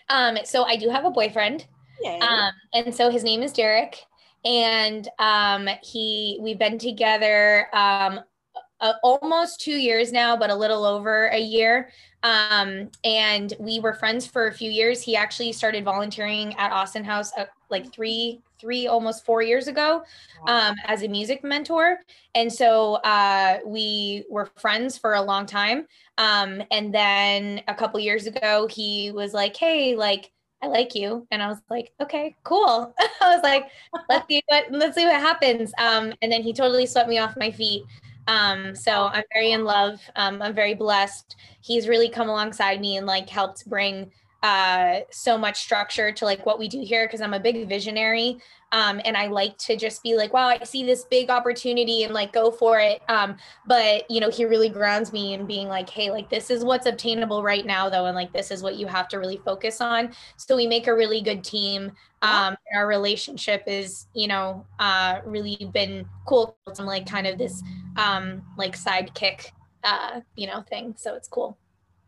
[0.09, 1.66] Um, so I do have a boyfriend.
[2.03, 2.18] Yay.
[2.18, 3.98] Um, and so his name is Derek.
[4.44, 8.20] And um, he we've been together um,
[8.81, 11.90] uh, almost two years now, but a little over a year.
[12.25, 15.01] Um, and we were friends for a few years.
[15.01, 20.03] He actually started volunteering at Austin House uh, like three, three, almost four years ago
[20.46, 21.98] um, as a music mentor.
[22.35, 25.87] And so uh, we were friends for a long time.
[26.16, 30.33] Um, and then a couple years ago, he was like, "Hey, like."
[30.64, 31.27] I like you.
[31.33, 32.94] And I was like, okay, cool.
[33.20, 33.66] I was like,
[34.09, 35.72] let's see what let's see what happens.
[35.77, 37.83] Um, and then he totally swept me off my feet.
[38.29, 40.01] Um, so I'm very in love.
[40.14, 41.35] Um, I'm very blessed.
[41.62, 46.44] He's really come alongside me and like helped bring uh, so much structure to like
[46.44, 48.38] what we do here because I'm a big visionary.
[48.72, 52.14] Um, and I like to just be like, wow, I see this big opportunity and
[52.14, 53.02] like go for it.
[53.09, 56.64] Um, but you know, he really grounds me in being like, hey, like this is
[56.64, 59.81] what's obtainable right now, though, and like this is what you have to really focus
[59.81, 60.12] on.
[60.38, 61.92] So we make a really good team.
[62.22, 66.57] Um, our relationship is, you know, uh, really been cool.
[66.66, 67.62] It's like kind of this
[67.96, 69.50] um, like sidekick,
[69.85, 70.94] uh, you know, thing.
[70.96, 71.59] So it's cool.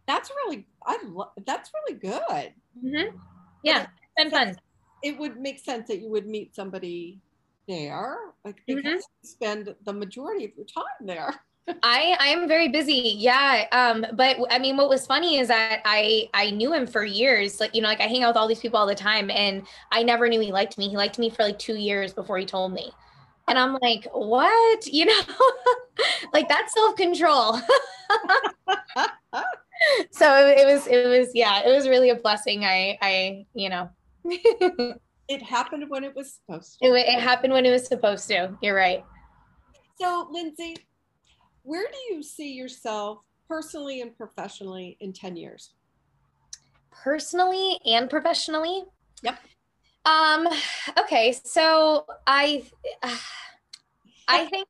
[0.06, 1.30] That's really, I love.
[1.46, 2.52] That's really good.
[2.84, 3.16] Mm-hmm.
[3.62, 4.56] Yeah, it's been fun
[5.04, 7.20] it would make sense that you would meet somebody
[7.68, 8.94] there, like because mm-hmm.
[8.94, 11.34] you spend the majority of your time there.
[11.82, 13.14] I I am very busy.
[13.18, 13.66] Yeah.
[13.72, 17.60] Um, but I mean what was funny is that I I knew him for years.
[17.60, 19.66] Like, you know, like I hang out with all these people all the time and
[19.92, 20.88] I never knew he liked me.
[20.88, 22.90] He liked me for like 2 years before he told me.
[23.46, 25.20] And I'm like, "What?" You know?
[26.32, 27.60] like that's self-control.
[30.10, 32.64] so it was it was yeah, it was really a blessing.
[32.64, 33.90] I I, you know.
[35.28, 36.88] it happened when it was supposed to.
[36.88, 38.56] It, it happened when it was supposed to.
[38.62, 39.04] You're right.
[40.00, 40.76] So, Lindsey,
[41.62, 45.74] where do you see yourself personally and professionally in 10 years?
[46.90, 48.84] Personally and professionally?
[49.22, 49.38] Yep.
[50.04, 50.48] Um,
[50.98, 52.64] okay, so I
[54.28, 54.68] I think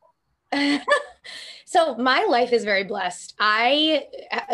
[1.64, 3.34] so my life is very blessed.
[3.38, 4.06] I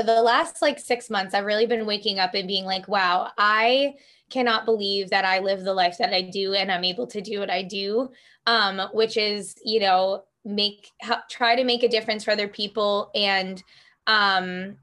[0.05, 3.95] the last like 6 months I've really been waking up and being like, wow, I
[4.31, 7.41] cannot believe that I live the life that I do and I'm able to do
[7.41, 8.11] what I do.
[8.47, 13.11] Um, which is, you know, make help, try to make a difference for other people
[13.15, 13.63] and
[14.07, 14.77] um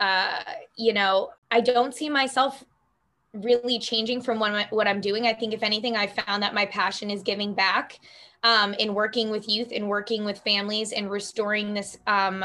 [0.00, 0.42] uh
[0.76, 2.64] you know i don't see myself
[3.34, 5.26] really changing from what, what i'm doing.
[5.26, 8.00] I think if anything i found that my passion is giving back
[8.42, 12.44] um, in working with youth and working with families and restoring this um,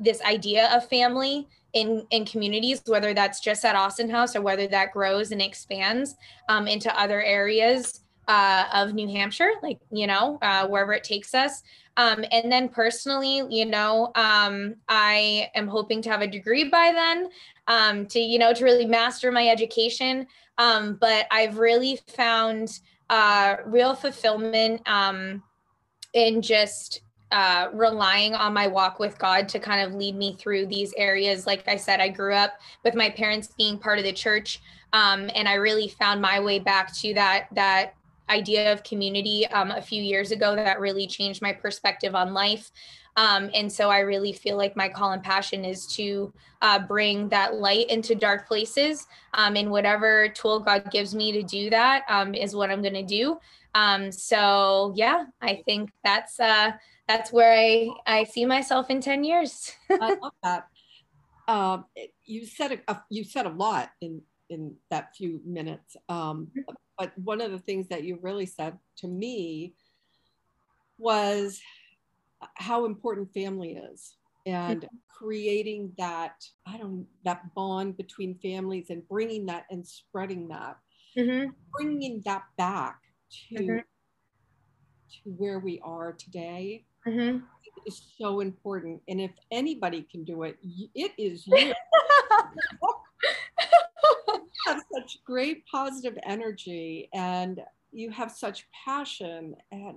[0.00, 4.66] this idea of family in in communities whether that's just at austin house or whether
[4.66, 6.16] that grows and expands
[6.48, 11.34] um, into other areas uh, of new hampshire like you know uh, wherever it takes
[11.34, 11.62] us
[11.98, 16.92] um, and then personally, you know, um, I am hoping to have a degree by
[16.94, 17.28] then
[17.66, 20.28] um, to, you know, to really master my education.
[20.58, 22.78] Um, but I've really found
[23.10, 25.42] uh, real fulfillment um,
[26.14, 27.00] in just
[27.32, 31.48] uh, relying on my walk with God to kind of lead me through these areas.
[31.48, 34.60] Like I said, I grew up with my parents being part of the church,
[34.92, 37.94] um, and I really found my way back to that that
[38.30, 42.70] idea of community um, a few years ago that really changed my perspective on life.
[43.16, 47.28] Um, and so I really feel like my call and passion is to uh, bring
[47.30, 49.08] that light into dark places.
[49.34, 52.94] Um, and whatever tool God gives me to do that um, is what I'm going
[52.94, 53.38] to do.
[53.74, 56.72] Um, so yeah, I think that's uh,
[57.06, 59.72] that's where I I see myself in ten years.
[59.90, 60.68] I love that.
[61.46, 61.86] Um,
[62.24, 65.96] you said a, you said a lot in in that few minutes.
[66.08, 66.50] Um,
[66.96, 69.74] but one of the things that you really said to me
[70.98, 71.60] was
[72.54, 74.96] how important family is and mm-hmm.
[75.08, 76.34] creating that
[76.66, 80.76] i don't that bond between families and bringing that and spreading that
[81.16, 81.50] mm-hmm.
[81.72, 82.98] bringing that back
[83.30, 83.78] to mm-hmm.
[83.78, 87.38] to where we are today mm-hmm.
[87.86, 90.56] is so important and if anybody can do it
[90.94, 91.74] it is you
[94.68, 97.60] have such great positive energy and
[97.92, 99.96] you have such passion and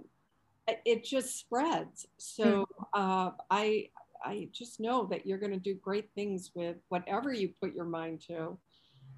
[0.85, 2.07] it just spreads.
[2.17, 2.83] So mm-hmm.
[2.93, 3.89] uh, I
[4.23, 7.85] I just know that you're going to do great things with whatever you put your
[7.85, 8.57] mind to.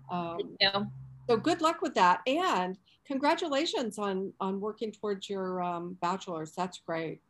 [0.10, 0.84] Um, yeah.
[1.30, 6.54] So good luck with that, and congratulations on on working towards your um, bachelor's.
[6.54, 7.22] That's great.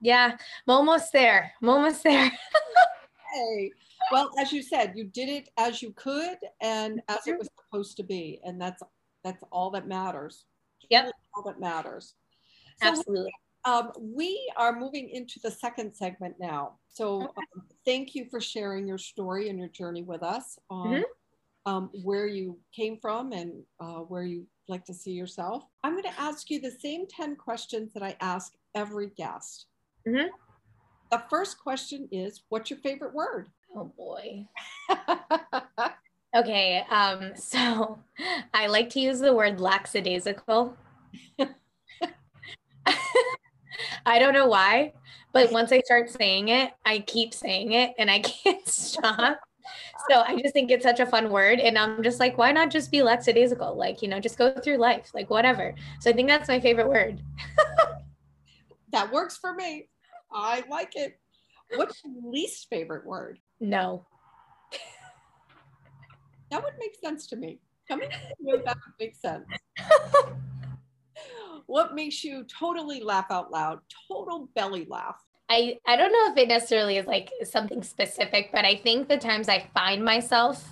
[0.00, 0.38] Yeah, I'm
[0.74, 1.52] almost there.
[1.62, 2.30] I'm almost there.
[3.34, 3.70] hey,
[4.10, 7.96] well, as you said, you did it as you could and as it was supposed
[7.96, 8.82] to be, and that's
[9.22, 10.44] that's all that matters.
[10.90, 12.14] Yep, all that matters.
[12.82, 13.32] So, Absolutely.
[13.64, 16.74] Um, we are moving into the second segment now.
[16.92, 17.42] So, okay.
[17.56, 21.72] um, thank you for sharing your story and your journey with us on mm-hmm.
[21.72, 25.64] um, where you came from and uh, where you like to see yourself.
[25.82, 29.66] I'm going to ask you the same 10 questions that I ask every guest.
[30.06, 30.28] Mm-hmm.
[31.10, 33.48] The first question is What's your favorite word?
[33.76, 34.46] Oh boy.
[36.36, 37.98] okay, um, so
[38.54, 40.76] I like to use the word lackadaisical.
[44.06, 44.92] I don't know why,
[45.32, 49.40] but once I start saying it, I keep saying it and I can't stop.
[50.10, 51.58] So I just think it's such a fun word.
[51.58, 53.76] And I'm just like, why not just be lackadaisical?
[53.76, 55.74] Like, you know, just go through life, like whatever.
[56.00, 57.22] So I think that's my favorite word.
[58.92, 59.88] that works for me.
[60.32, 61.18] I like it.
[61.74, 63.38] What's your least favorite word?
[63.60, 64.06] No.
[66.50, 67.60] that would make sense to me.
[67.88, 69.44] Coming from you, that would make sense.
[71.66, 73.80] what makes you totally laugh out loud?
[74.08, 75.16] Total belly laugh.
[75.50, 79.18] I, I don't know if it necessarily is like something specific, but I think the
[79.18, 80.66] times I find myself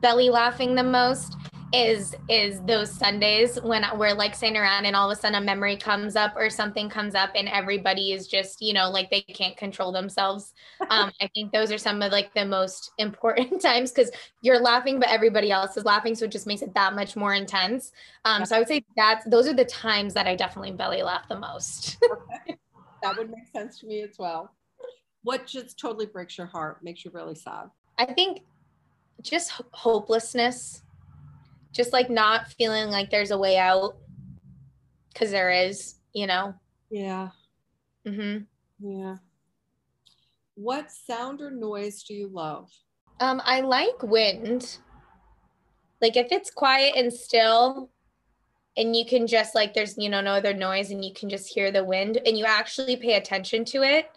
[0.00, 1.36] belly laughing the most
[1.72, 5.44] is is those Sundays when we're like sitting around and all of a sudden a
[5.44, 9.22] memory comes up or something comes up and everybody is just you know like they
[9.22, 10.52] can't control themselves.
[10.88, 14.10] Um, I think those are some of like the most important times because
[14.42, 17.34] you're laughing but everybody else is laughing, so it just makes it that much more
[17.34, 17.92] intense.
[18.24, 21.28] Um, so I would say that those are the times that I definitely belly laugh
[21.28, 21.98] the most.
[22.04, 22.56] okay.
[23.02, 24.54] That would make sense to me as well.
[25.22, 27.70] What just totally breaks your heart, makes you really sad?
[27.98, 28.42] I think
[29.22, 30.82] just hopelessness,
[31.76, 33.96] just like not feeling like there's a way out
[35.12, 36.54] because there is, you know?
[36.90, 37.28] Yeah.
[38.06, 38.44] Mm-hmm.
[38.80, 39.16] Yeah.
[40.54, 42.70] What sound or noise do you love?
[43.20, 44.78] Um, I like wind.
[46.00, 47.90] Like if it's quiet and still,
[48.76, 51.52] and you can just like there's you know no other noise, and you can just
[51.52, 54.10] hear the wind, and you actually pay attention to it.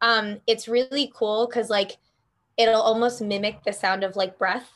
[0.00, 1.98] Um, it's really cool because like
[2.56, 4.70] it'll almost mimic the sound of like breath.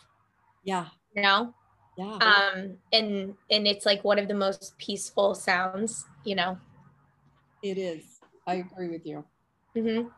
[0.64, 0.86] Yeah.
[1.14, 1.54] You know.
[1.98, 2.14] Yeah.
[2.14, 6.06] Um, and and it's like one of the most peaceful sounds.
[6.24, 6.58] You know.
[7.62, 8.20] It is.
[8.46, 9.24] I agree with you.
[9.76, 10.08] Mm-hmm.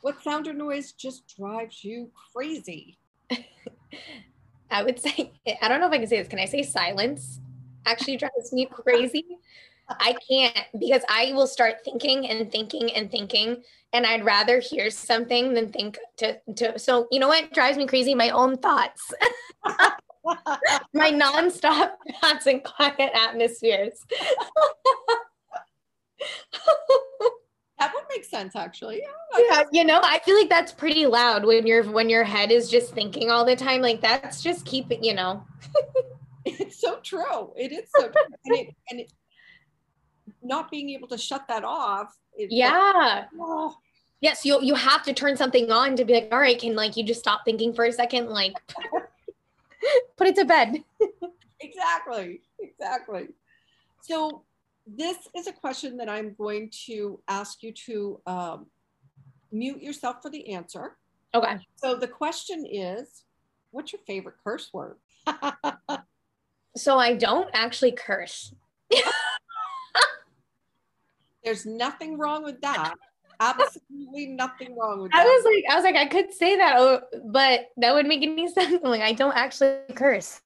[0.00, 2.98] What sound or noise just drives you crazy?
[4.70, 6.26] I would say, I don't know if I can say this.
[6.26, 7.40] Can I say silence?
[7.86, 9.24] Actually drives me crazy.
[9.88, 13.62] I can't because I will start thinking and thinking and thinking,
[13.92, 16.78] and I'd rather hear something than think to to.
[16.80, 18.14] So you know what drives me crazy?
[18.14, 19.12] My own thoughts,
[20.94, 24.04] my nonstop thoughts and quiet atmospheres.
[27.78, 29.02] that would make sense actually.
[29.02, 32.52] Yeah, yeah you know i feel like that's pretty loud when your when your head
[32.52, 35.44] is just thinking all the time like that's just keep it you know.
[36.44, 37.52] It's so true.
[37.56, 38.22] It is so true.
[38.46, 39.12] And it, and it,
[40.42, 42.70] not being able to shut that off yeah.
[42.94, 43.76] Like, oh.
[44.20, 46.96] yes you you have to turn something on to be like all right can like
[46.96, 48.28] you just stop thinking for a second?
[48.28, 48.54] Like
[50.16, 50.82] put it to bed
[51.60, 53.28] exactly exactly
[54.00, 54.44] so
[54.86, 58.66] this is a question that I'm going to ask you to um,
[59.52, 60.96] mute yourself for the answer.
[61.34, 61.58] Okay.
[61.76, 63.24] So the question is,
[63.70, 64.96] what's your favorite curse word?
[66.76, 68.54] so I don't actually curse.
[71.44, 72.94] There's nothing wrong with that.
[73.42, 75.20] Absolutely nothing wrong with that.
[75.20, 78.22] I was like, I was like, I could say that, oh, but that would make
[78.22, 78.80] any sense.
[78.84, 80.40] I'm like, I don't actually curse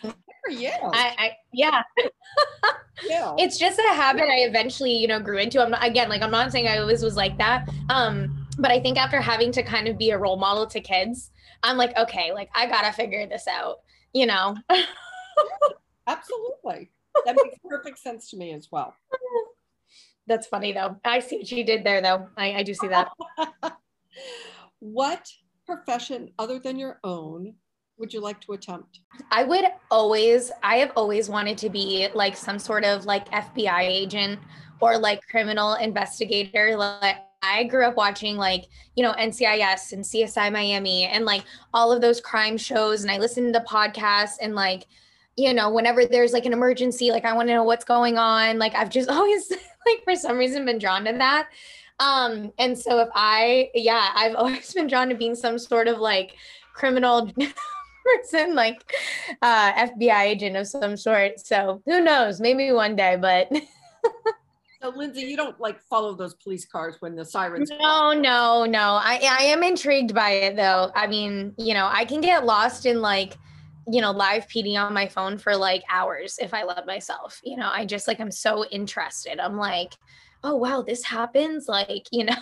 [0.00, 0.70] for you.
[0.70, 1.82] I, I yeah.
[3.04, 3.34] yeah.
[3.38, 5.62] It's just a habit I eventually, you know, grew into.
[5.62, 7.68] I'm not, again, like I'm not saying I always was like that.
[7.88, 11.30] Um, but I think after having to kind of be a role model to kids,
[11.62, 13.80] I'm like, okay, like I gotta figure this out,
[14.12, 14.56] you know.
[16.06, 16.90] Absolutely.
[17.24, 18.94] That makes perfect sense to me as well.
[20.26, 20.96] That's funny though.
[21.04, 22.28] I see what you did there though.
[22.36, 23.10] I, I do see that.
[24.78, 25.28] what
[25.66, 27.54] profession other than your own
[27.98, 29.00] would you like to attempt?
[29.30, 33.82] I would always, I have always wanted to be like some sort of like FBI
[33.82, 34.40] agent
[34.80, 36.76] or like criminal investigator.
[36.76, 38.64] Like I grew up watching like,
[38.96, 43.02] you know, NCIS and CSI Miami and like all of those crime shows.
[43.02, 44.86] And I listened to podcasts and like,
[45.36, 48.58] you know, whenever there's like an emergency, like I want to know what's going on.
[48.58, 49.52] Like I've just always
[49.86, 51.48] like for some reason been drawn to that.
[51.98, 55.98] Um, and so if I, yeah, I've always been drawn to being some sort of
[55.98, 56.36] like
[56.74, 57.30] criminal
[58.04, 58.92] person, like
[59.40, 61.40] uh, FBI agent of some sort.
[61.40, 62.40] So who knows?
[62.40, 63.48] Maybe one day, but.
[64.82, 67.70] so Lindsey, you don't like follow those police cars when the sirens.
[67.78, 68.98] No, no, no.
[69.00, 70.90] I I am intrigued by it though.
[70.96, 73.36] I mean, you know, I can get lost in like
[73.88, 77.56] you know live pd on my phone for like hours if i let myself you
[77.56, 79.94] know i just like i'm so interested i'm like
[80.44, 82.34] oh wow this happens like you know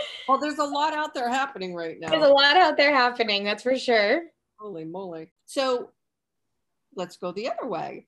[0.28, 2.10] well, there's a lot out there happening right now.
[2.10, 4.22] There's a lot out there happening, that's for sure.
[4.58, 5.32] Holy moly.
[5.46, 5.90] So
[6.94, 8.06] let's go the other way.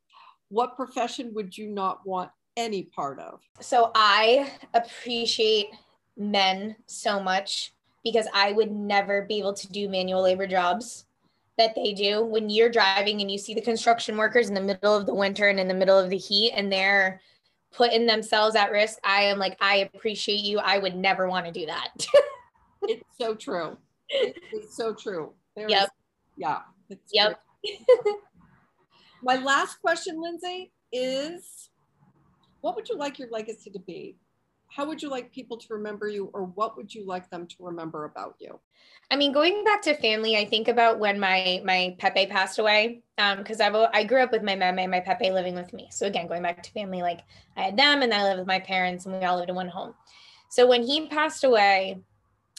[0.48, 3.40] What profession would you not want any part of?
[3.60, 5.68] So I appreciate
[6.16, 11.04] men so much because I would never be able to do manual labor jobs
[11.58, 12.24] that they do.
[12.24, 15.48] When you're driving and you see the construction workers in the middle of the winter
[15.48, 17.20] and in the middle of the heat and they're
[17.72, 20.58] putting themselves at risk, I am like, I appreciate you.
[20.58, 22.06] I would never want to do that.
[22.82, 23.76] it's so true.
[24.08, 25.34] It's so true.
[25.54, 25.84] There yep.
[25.84, 25.90] Is,
[26.36, 26.60] yeah.
[27.12, 27.40] yep.
[29.22, 31.70] My last question, Lindsey, is
[32.60, 34.16] what would you like your legacy to be?
[34.68, 37.56] How would you like people to remember you, or what would you like them to
[37.60, 38.60] remember about you?
[39.10, 43.02] I mean, going back to family, I think about when my my Pepe passed away,
[43.16, 45.88] because um, I I grew up with my mom and my Pepe living with me.
[45.90, 47.20] So again, going back to family, like
[47.56, 49.68] I had them, and I lived with my parents, and we all lived in one
[49.68, 49.94] home.
[50.50, 51.98] So when he passed away,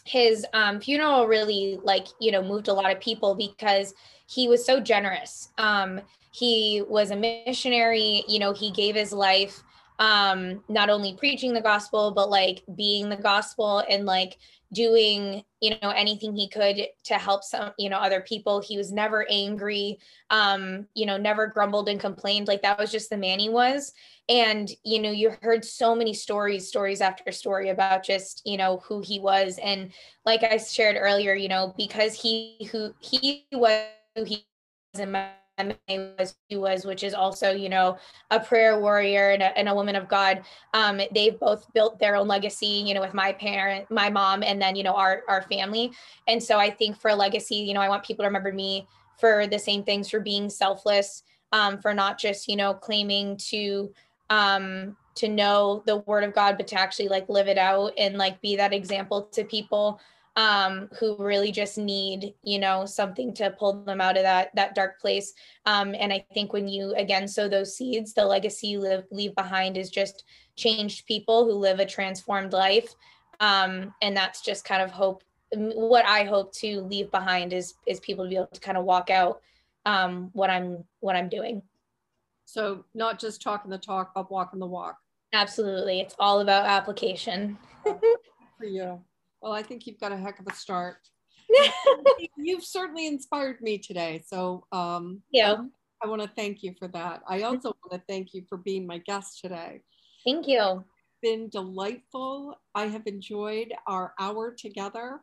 [0.05, 3.93] his um, funeral really like you know moved a lot of people because
[4.25, 5.49] he was so generous.
[5.59, 6.01] Um,
[6.31, 8.23] he was a missionary.
[8.27, 9.63] You know, he gave his life
[9.99, 14.37] um not only preaching the gospel but like being the gospel and like
[14.71, 18.61] doing you know anything he could to help some you know other people.
[18.61, 22.47] He was never angry um you know never grumbled and complained.
[22.47, 23.93] Like that was just the man he was.
[24.27, 28.77] And you know you heard so many stories stories after story about just you know
[28.85, 29.57] who he was.
[29.57, 29.91] And
[30.25, 34.45] like i shared earlier you know because he who he was who he
[34.93, 35.29] was in my
[35.67, 37.97] was he was, which is also, you know,
[38.31, 40.41] a prayer warrior and a, and a woman of God.
[40.73, 44.61] Um, they've both built their own legacy, you know, with my parent, my mom, and
[44.61, 45.91] then, you know, our, our family.
[46.27, 48.87] And so I think for a legacy, you know, I want people to remember me
[49.19, 53.91] for the same things, for being selfless, um, for not just, you know, claiming to,
[54.29, 58.17] um, to know the word of God, but to actually like live it out and
[58.17, 59.99] like be that example to people
[60.39, 64.73] um, who really just need, you know, something to pull them out of that that
[64.73, 65.33] dark place.
[65.65, 69.35] Um, and I think when you again sow those seeds, the legacy you live, leave
[69.35, 70.23] behind is just
[70.55, 72.95] changed people who live a transformed life.
[73.41, 75.25] Um, and that's just kind of hope.
[75.51, 78.85] What I hope to leave behind is is people to be able to kind of
[78.85, 79.41] walk out
[79.85, 81.63] um, what I'm what I'm doing.
[82.45, 84.99] So not just talking the talk, but walking the walk.
[85.33, 87.57] Absolutely, it's all about application.
[88.57, 89.01] For you.
[89.41, 90.97] Well, I think you've got a heck of a start.
[92.37, 94.23] you've certainly inspired me today.
[94.25, 95.55] So um, yeah,
[96.03, 97.21] I want to thank you for that.
[97.27, 99.81] I also want to thank you for being my guest today.
[100.25, 100.83] Thank you.
[101.21, 102.55] Been delightful.
[102.75, 105.19] I have enjoyed our hour together,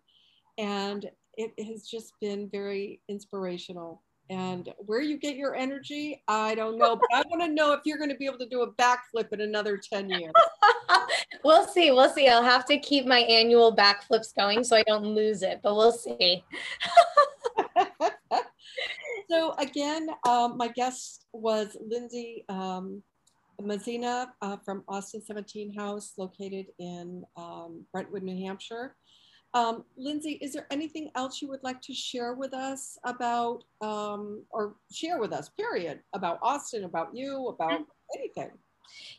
[0.59, 4.03] and it has just been very inspirational.
[4.29, 7.81] And where you get your energy, I don't know, but I want to know if
[7.85, 10.33] you're going to be able to do a backflip in another 10 years.
[11.45, 11.91] we'll see.
[11.91, 12.29] We'll see.
[12.29, 15.93] I'll have to keep my annual backflips going so I don't lose it, but we'll
[15.93, 16.45] see.
[19.31, 23.03] so, again, um, my guest was Lindsey um,
[23.61, 28.95] Messina uh, from Austin 17 House, located in um, Brentwood, New Hampshire.
[29.55, 34.45] Um, Lindsey, is there anything else you would like to share with us about, um,
[34.51, 37.81] or share with us, period, about Austin, about you, about
[38.17, 38.51] anything?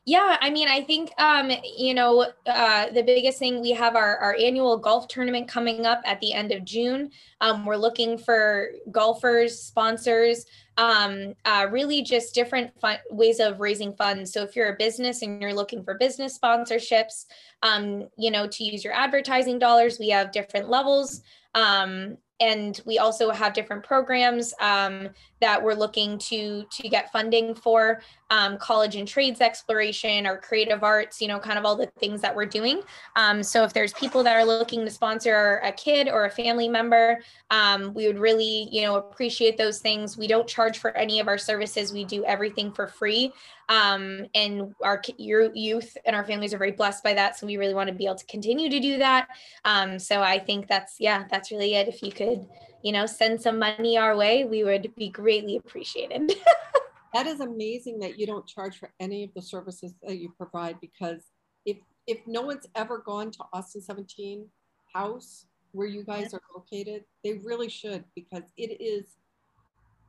[0.06, 4.18] Yeah, I mean, I think um, you know uh, the biggest thing we have our
[4.18, 7.12] our annual golf tournament coming up at the end of June.
[7.42, 10.46] Um, we're looking for golfers, sponsors,
[10.78, 14.32] um, uh, really just different fun- ways of raising funds.
[14.32, 17.26] So if you're a business and you're looking for business sponsorships,
[17.64, 21.22] um, you know, to use your advertising dollars, we have different levels.
[21.54, 25.10] Um, and we also have different programs um,
[25.40, 30.84] that we're looking to to get funding for um, college and trades exploration or creative
[30.84, 32.82] arts you know kind of all the things that we're doing.
[33.16, 36.68] Um, so if there's people that are looking to sponsor a kid or a family
[36.68, 37.20] member
[37.52, 40.18] um, we would really you know appreciate those things.
[40.18, 41.94] We don't charge for any of our services.
[41.94, 43.32] We do everything for free.
[43.70, 47.38] Um, and our your youth and our families are very blessed by that.
[47.38, 49.28] So we really want to be able to continue to do that.
[49.66, 51.88] Um, so i think that's yeah that's really it.
[51.88, 52.48] If you could
[52.84, 56.34] you know send some money our way we would be greatly appreciated
[57.14, 60.80] that is amazing that you don't charge for any of the services that you provide
[60.82, 61.32] because
[61.66, 64.46] if if no one's ever gone to austin 17
[64.94, 69.18] house where you guys are located they really should because it is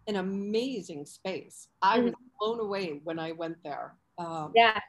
[0.09, 1.69] an amazing space.
[1.83, 2.25] I was mm-hmm.
[2.41, 3.95] blown away when I went there.
[4.17, 4.81] Um, yeah.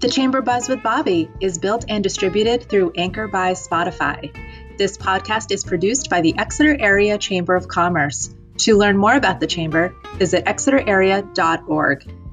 [0.00, 4.34] The Chamber Buzz with Bobbi is built and distributed through Anchor by Spotify.
[4.78, 8.32] This podcast is produced by the Exeter Area Chamber of Commerce.
[8.58, 12.27] To learn more about the Chamber, visit exeterarea.org.